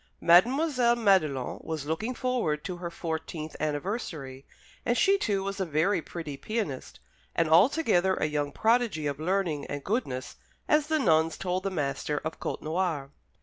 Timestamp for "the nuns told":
10.87-11.61